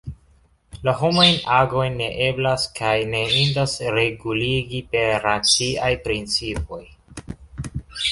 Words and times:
La 0.85 0.93
homajn 0.99 1.35
agojn 1.57 1.99
ne 1.99 2.07
eblas 2.27 2.65
kaj 2.79 2.95
ne 3.11 3.21
indas 3.41 3.75
reguligi 3.97 4.81
per 4.95 5.13
raciaj 5.27 5.91
principoj. 6.09 6.81